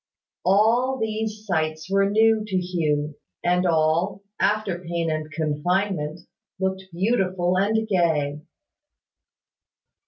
All 0.43 0.97
these 0.99 1.45
sights 1.45 1.87
were 1.87 2.09
new 2.09 2.43
to 2.47 2.57
Hugh: 2.57 3.17
and 3.43 3.67
all, 3.67 4.23
after 4.39 4.79
pain 4.79 5.11
and 5.11 5.31
confinement, 5.31 6.21
looked 6.59 6.85
beautiful 6.91 7.55
and 7.59 7.87
gay. 7.87 8.41